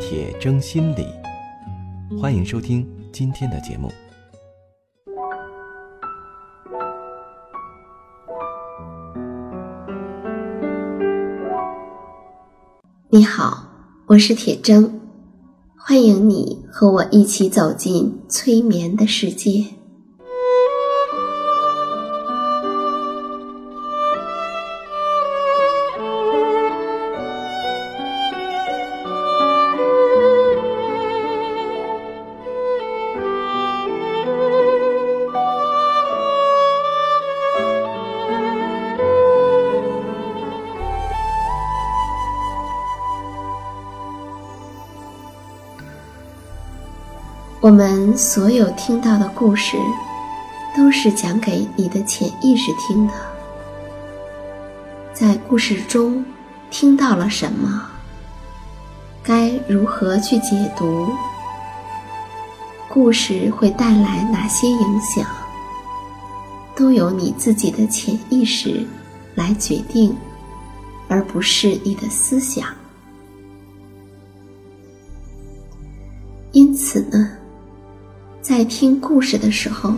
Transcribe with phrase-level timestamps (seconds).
[0.00, 1.06] 铁铮心理”。
[2.20, 3.90] 欢迎收听今天的节目。
[13.10, 13.68] 你好，
[14.06, 14.90] 我是铁铮，
[15.76, 19.64] 欢迎你和我一起走进催眠的世界。
[47.64, 49.78] 我们所有听到的故事，
[50.76, 53.14] 都是讲给你的潜意识听的。
[55.14, 56.22] 在故事中
[56.70, 57.88] 听到了什么？
[59.22, 61.08] 该如何去解读？
[62.86, 65.26] 故事会带来哪些影响？
[66.76, 68.86] 都由你自己的潜意识
[69.34, 70.14] 来决定，
[71.08, 72.68] 而不是你的思想。
[76.52, 77.38] 因此呢？
[78.44, 79.94] 在听故事的时候，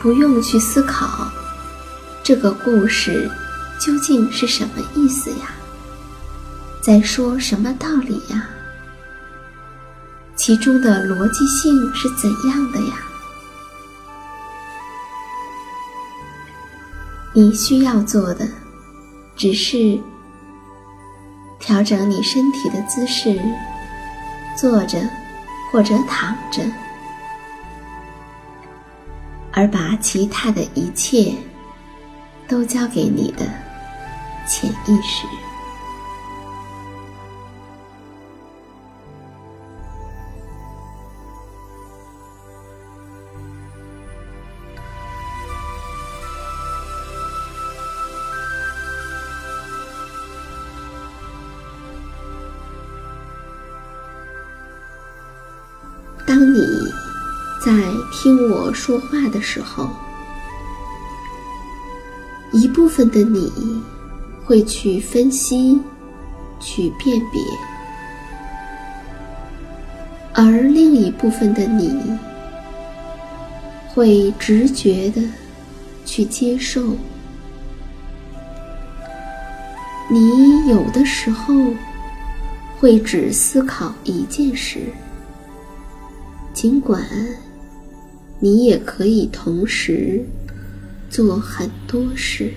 [0.00, 1.28] 不用去思考
[2.22, 3.28] 这个故事
[3.80, 5.50] 究竟是什么意思呀，
[6.80, 8.48] 在说什么道理呀，
[10.36, 12.94] 其中的逻辑性是怎样的呀？
[17.32, 18.46] 你需要做的
[19.34, 19.98] 只是
[21.58, 23.36] 调整你身体的姿势，
[24.56, 24.96] 坐着
[25.72, 26.62] 或者躺着。
[29.52, 31.32] 而把其他的一切
[32.48, 33.44] 都交给你的
[34.48, 35.26] 潜意识。
[56.26, 56.91] 当你。
[57.64, 57.70] 在
[58.10, 59.88] 听我说话的时候，
[62.50, 63.52] 一部分的你
[64.44, 65.80] 会去分析、
[66.58, 67.40] 去辨别，
[70.34, 72.18] 而另一部分的你
[73.94, 75.22] 会直觉的
[76.04, 76.96] 去接受。
[80.10, 81.54] 你有的时候
[82.80, 84.92] 会只思考一件事，
[86.52, 87.00] 尽管。
[88.44, 90.20] 你也可以同时
[91.08, 92.52] 做很多事，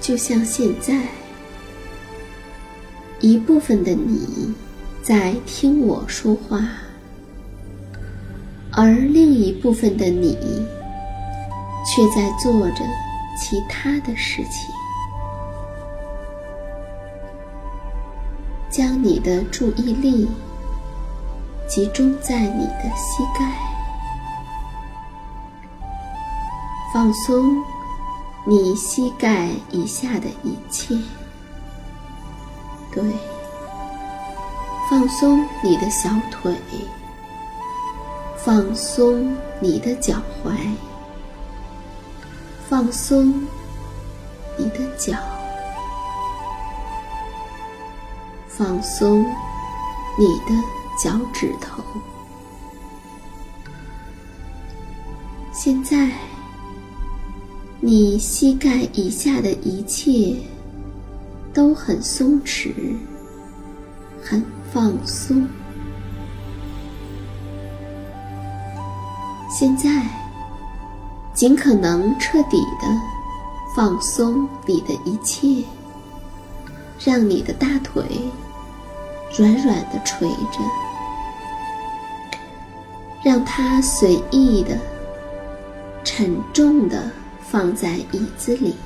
[0.00, 1.08] 就像现在，
[3.18, 4.54] 一部分的你
[5.02, 6.68] 在听我说话，
[8.70, 10.38] 而另一部分的你。
[11.84, 12.84] 却在做着
[13.36, 14.72] 其他的事情，
[18.70, 20.28] 将你的注意力
[21.68, 23.52] 集中在你的膝盖，
[26.92, 27.62] 放松
[28.46, 30.94] 你膝盖以下的一切，
[32.92, 33.02] 对，
[34.88, 36.54] 放松你的小腿，
[38.36, 40.52] 放松你的脚踝。
[42.72, 43.34] 放松
[44.56, 45.14] 你的脚，
[48.48, 49.22] 放松
[50.18, 50.58] 你的
[51.04, 51.84] 脚趾头。
[55.52, 56.12] 现在，
[57.78, 60.34] 你膝盖以下的一切
[61.52, 62.72] 都很松弛，
[64.24, 64.42] 很
[64.72, 65.46] 放松。
[69.50, 70.21] 现在。
[71.42, 72.86] 尽可能彻底的
[73.74, 75.64] 放松你的一切，
[77.04, 78.04] 让你的大腿
[79.36, 80.60] 软软的垂着，
[83.24, 84.78] 让它随意的、
[86.04, 87.10] 沉重的
[87.40, 88.76] 放在椅子里。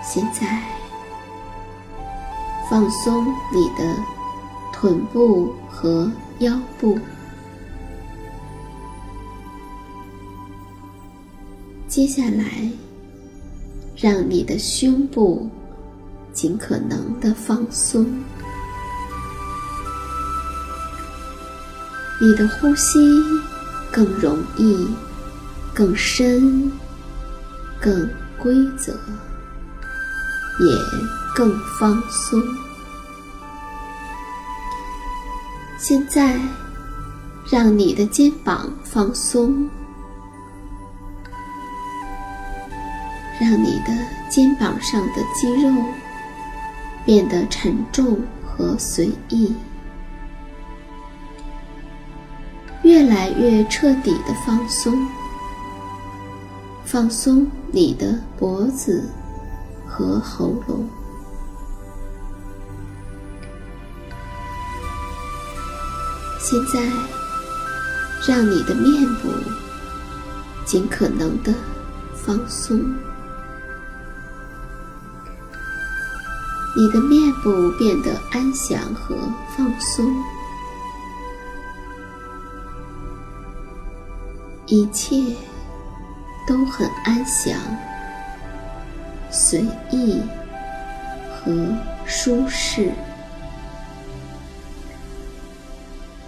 [0.00, 0.62] 现在，
[2.70, 3.96] 放松你的
[4.72, 6.96] 臀部和腰部。
[11.96, 12.70] 接下来，
[13.96, 15.48] 让你的胸部
[16.30, 18.04] 尽可能的放松。
[22.20, 22.98] 你的呼吸
[23.90, 24.86] 更容易、
[25.72, 26.70] 更深、
[27.80, 28.06] 更
[28.36, 28.92] 规则，
[30.60, 30.76] 也
[31.34, 32.38] 更放松。
[35.78, 36.38] 现在，
[37.50, 39.66] 让你的肩膀放松，
[43.40, 43.92] 让你的
[44.28, 45.70] 肩膀上的肌肉
[47.04, 49.54] 变得沉重和随意。
[52.82, 54.94] 越来越彻底的放松，
[56.84, 59.10] 放松你的脖子
[59.86, 60.86] 和喉咙。
[66.38, 66.80] 现在，
[68.28, 69.28] 让你的面部
[70.64, 71.52] 尽可能的
[72.14, 72.80] 放松，
[76.76, 79.16] 你的面部变得安详和
[79.56, 80.14] 放松。
[84.66, 85.16] 一切
[86.46, 87.56] 都很安详、
[89.30, 90.20] 随意
[91.32, 92.92] 和舒适。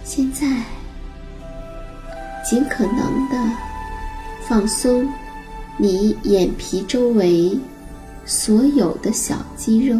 [0.03, 0.47] 现在，
[2.49, 3.37] 尽可能的
[4.47, 5.07] 放松
[5.77, 7.59] 你眼皮周围
[8.25, 9.99] 所有的小肌肉，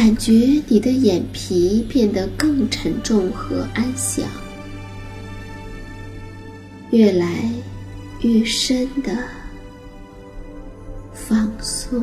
[0.00, 0.32] 感觉
[0.66, 4.24] 你的眼皮变得更沉重和安详。
[6.90, 7.26] 越来
[8.22, 9.12] 越深的
[11.12, 12.02] 放松，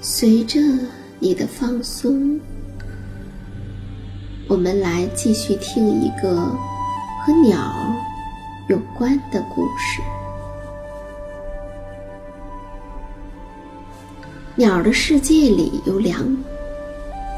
[0.00, 0.58] 随着
[1.20, 2.40] 你的放松，
[4.48, 6.34] 我们来继续听一个
[7.24, 7.94] 和鸟
[8.68, 10.02] 有关的故事。
[14.54, 16.20] 鸟的世界里有两。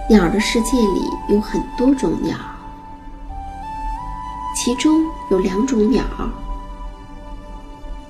[0.08, 2.36] 鸟的世界里有很多种鸟，
[4.56, 6.02] 其中有两种鸟，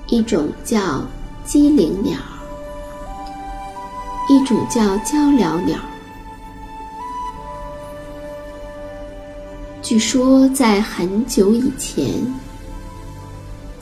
[0.07, 1.03] 一种叫
[1.45, 2.17] 机灵鸟，
[4.29, 5.77] 一种叫鹪鹩鸟。
[9.83, 12.05] 据说在很久以前，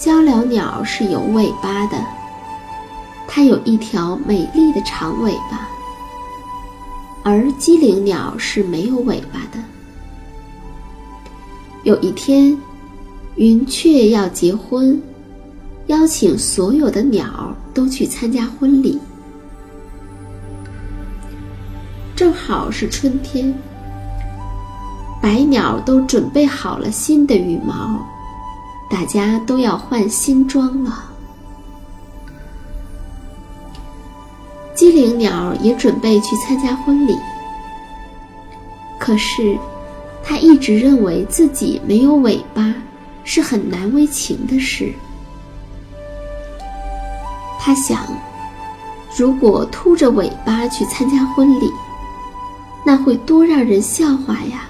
[0.09, 1.95] 鹪鹩鸟是有尾巴的，
[3.27, 5.69] 它有一条美丽的长尾巴。
[7.23, 9.63] 而机灵鸟是没有尾巴的。
[11.83, 12.57] 有一天，
[13.35, 14.99] 云雀要结婚，
[15.85, 18.99] 邀请所有的鸟都去参加婚礼。
[22.15, 23.53] 正好是春天，
[25.21, 28.03] 百鸟都准备好了新的羽毛，
[28.89, 31.05] 大家都要换新装了。
[34.73, 37.13] 机灵鸟也准备去参加婚礼，
[38.97, 39.57] 可是，
[40.23, 42.73] 它一直认为自己没有尾巴
[43.25, 44.93] 是很难为情的事。
[47.59, 48.07] 他想，
[49.17, 51.69] 如果秃着尾巴去参加婚礼，
[52.85, 54.68] 那会多让人笑话呀！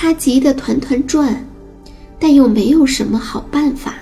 [0.00, 1.44] 他急得团团转。
[2.20, 3.94] 但又没有什么好办法。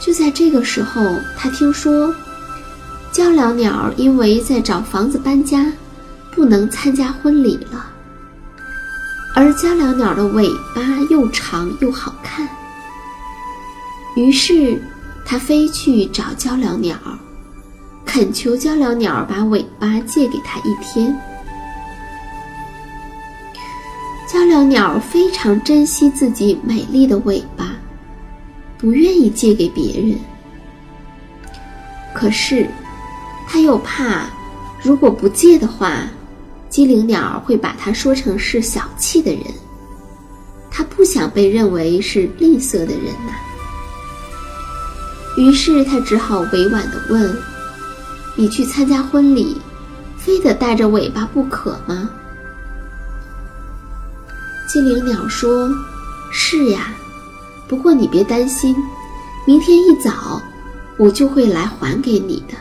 [0.00, 1.02] 就在这个时候，
[1.36, 2.14] 他听说，
[3.12, 5.70] 鹪鹩鸟因为在找房子搬家，
[6.32, 7.84] 不能参加婚礼了。
[9.34, 10.80] 而鹪鹩鸟的尾巴
[11.10, 12.48] 又长又好看，
[14.16, 14.80] 于是
[15.26, 16.96] 他飞去找鹪鹩鸟，
[18.06, 21.14] 恳求鹪鹩鸟把尾巴借给他一天。
[24.30, 27.70] 鹪鹩鸟非常珍惜自己美丽的尾巴，
[28.76, 30.18] 不愿意借给别人。
[32.14, 32.68] 可是，
[33.48, 34.26] 他又怕，
[34.82, 36.02] 如果不借的话，
[36.68, 39.42] 机灵鸟会把它说成是小气的人。
[40.70, 43.32] 他不想被认为是吝啬的人呐。
[45.38, 47.34] 于是他只好委婉地问
[48.36, 49.56] ：“你去参加婚礼，
[50.18, 52.10] 非得带着尾巴不可吗？
[54.68, 55.74] 精灵鸟说
[56.30, 56.94] ：“是呀，
[57.66, 58.76] 不过你别担心，
[59.46, 60.42] 明天一早
[60.98, 62.52] 我就会来还给你的。”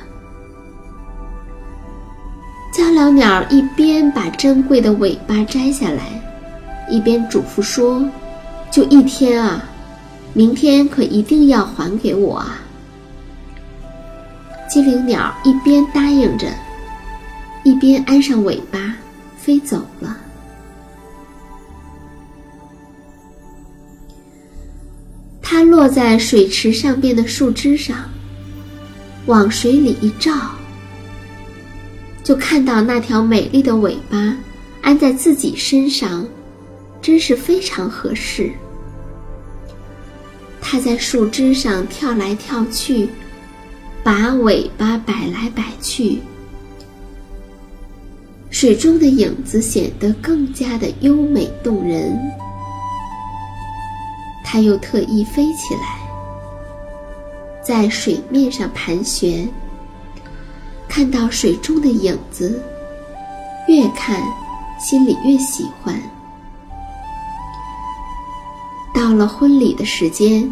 [2.71, 6.23] 鹪鹩鸟一边把珍贵的尾巴摘下来，
[6.89, 8.01] 一边嘱咐说
[8.71, 9.61] ：“就一天啊，
[10.33, 12.61] 明天可一定要还给我啊！”
[14.69, 16.47] 精灵鸟一边答应着，
[17.63, 18.95] 一边安上尾巴，
[19.37, 20.15] 飞走了。
[25.57, 27.97] 它落在水池上边的树枝上，
[29.25, 30.31] 往水里一照。
[32.23, 34.37] 就看到那条美丽的尾巴
[34.83, 36.23] 安在自己身上，
[37.01, 38.51] 真是非常合适。
[40.61, 43.09] 它在树枝上跳来跳去，
[44.03, 46.19] 把尾巴摆来摆去，
[48.51, 52.15] 水中的影子显得更加的优美动人。
[54.49, 55.99] 它又特意飞起来，
[57.61, 59.45] 在水面上盘旋。
[60.87, 62.63] 看到水中的影子，
[63.67, 64.23] 越看
[64.79, 66.01] 心里越喜欢。
[68.93, 70.49] 到了婚礼的时间，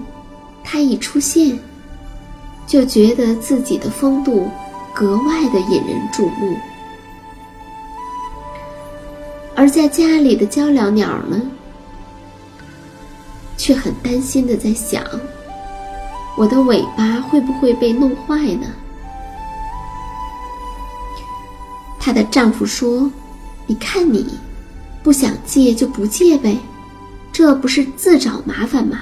[0.62, 1.58] 他一出现，
[2.68, 4.50] 就觉得自己的风度
[4.94, 6.58] 格外的引人注目。
[9.56, 11.42] 而在家里的鹪鹩鸟呢，
[13.58, 15.04] 却很担心的在想：
[16.38, 18.68] 我的尾巴会不会被弄坏呢？
[22.00, 23.10] 她的丈夫说
[23.66, 24.38] ：“你看你，
[25.02, 26.58] 不想借就不借呗，
[27.32, 29.00] 这不是自找麻烦吗？”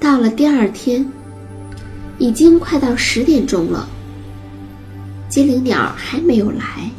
[0.00, 1.06] 到了第二天，
[2.18, 3.86] 已经快到十点钟了，
[5.28, 6.90] 精灵鸟还没有来。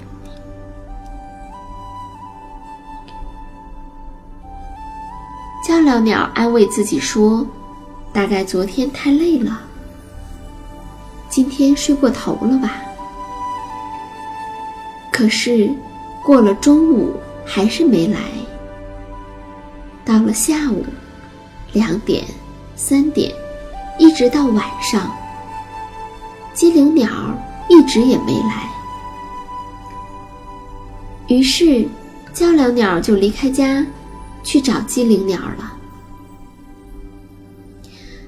[5.74, 7.44] 鹪鹩鸟安慰自己说
[8.13, 9.60] ：“大概昨天太累了。”
[11.30, 12.75] 今天睡过头了吧？
[15.12, 15.74] 可是，
[16.24, 18.20] 过了中午还是没来。
[20.06, 20.86] 到了下午，
[21.72, 22.24] 两点、
[22.75, 23.34] 三点，
[23.98, 25.10] 一直到晚上，
[26.53, 27.10] 机灵鸟
[27.68, 28.70] 一直也没来。
[31.30, 31.88] 于是，
[32.32, 33.84] 鹪鹩鸟就离开家，
[34.43, 35.73] 去找机灵鸟了。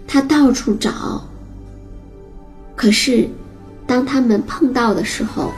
[0.08, 1.24] 它到处找。
[2.76, 3.30] 可是，
[3.88, 5.54] 当他们碰到的时候，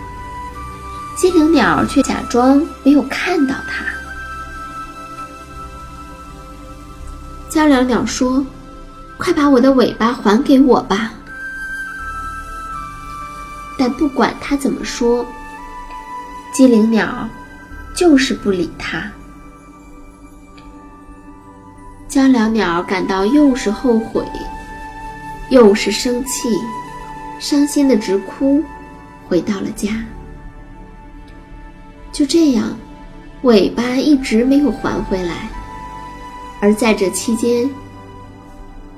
[1.18, 3.86] 机灵鸟却假装没有看到它。
[7.50, 8.46] 鹪鹩鸟说
[9.18, 11.14] ：“快把我的尾巴还给我吧！”
[13.80, 15.26] 但不管它怎么说，
[16.54, 17.28] 机灵鸟
[17.96, 19.12] 就是不理它。
[22.18, 24.26] 鹪鹩鸟感到又是后悔，
[25.50, 26.50] 又是生气。
[27.40, 28.64] 伤心的直哭，
[29.30, 29.90] 回到了家。
[32.12, 32.76] 就这样，
[33.44, 35.48] 尾巴一直没有还回来。
[36.60, 37.70] 而在这期间，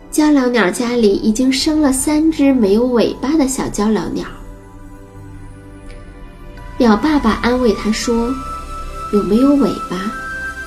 [0.09, 4.25] 鹪鹩鸟家里已经生了三只没有尾巴的小鹪鹩鸟。
[6.77, 8.33] 鸟爸爸安慰他说
[9.11, 10.09] ：“有没有尾巴，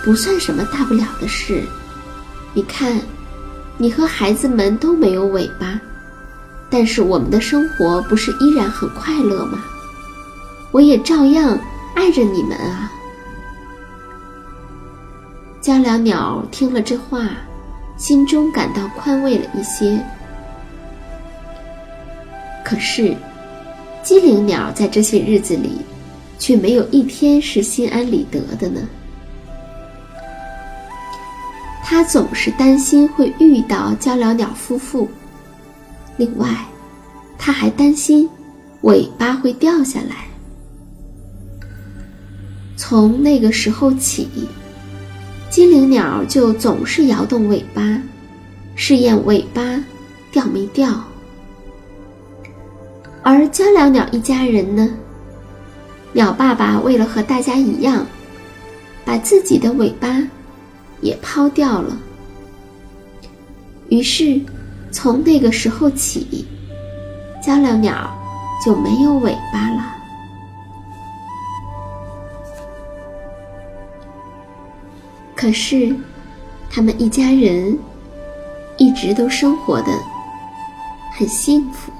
[0.04, 1.64] 不算什么大不了的事。
[2.54, 3.00] 你看，
[3.78, 5.80] 你和孩子们都没有尾巴。”
[6.71, 9.62] 但是我们的生活不是依然很快乐吗？
[10.71, 11.59] 我也照样
[11.94, 12.90] 爱着你们啊！
[15.61, 17.28] 鹪鹩鸟听了这话，
[17.99, 20.02] 心中感到宽慰了一些。
[22.64, 23.14] 可是，
[24.02, 25.76] 机灵鸟在这些日子里，
[26.38, 28.80] 却没有一天是心安理得的呢。
[31.92, 35.06] 他总是担心会遇到鹪鹩鸟夫妇。
[36.16, 36.49] 另外，
[37.37, 38.26] 他还担心
[38.80, 40.25] 尾巴会掉下来。
[42.78, 44.26] 从那个时候起，
[45.50, 48.00] 精灵鸟就总是摇动尾巴，
[48.75, 49.62] 试验尾巴
[50.30, 50.99] 掉没掉。
[53.22, 54.88] 而鹪鹩鸟一家人呢，
[56.14, 58.06] 鸟爸爸为了和大家一样，
[59.04, 60.26] 把自己的尾巴
[61.02, 61.94] 也抛掉了。
[63.90, 64.40] 于是。
[64.94, 66.47] 从那个时候起，
[67.42, 68.14] 鹪鹩鸟
[68.62, 69.97] 就没有尾巴了。
[75.35, 75.97] 可是，
[76.71, 77.78] 他们一家人
[78.76, 79.88] 一直都生活的
[81.16, 81.90] 很幸福。